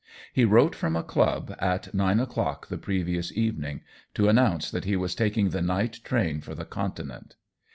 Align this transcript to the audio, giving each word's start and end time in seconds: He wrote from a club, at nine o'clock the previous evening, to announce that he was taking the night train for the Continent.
He 0.33 0.45
wrote 0.45 0.73
from 0.73 0.95
a 0.95 1.03
club, 1.03 1.53
at 1.59 1.93
nine 1.93 2.19
o'clock 2.19 2.69
the 2.69 2.77
previous 2.79 3.31
evening, 3.37 3.81
to 4.15 4.29
announce 4.29 4.71
that 4.71 4.85
he 4.85 4.95
was 4.95 5.13
taking 5.13 5.49
the 5.49 5.61
night 5.61 5.99
train 6.03 6.41
for 6.41 6.55
the 6.55 6.65
Continent. 6.65 7.35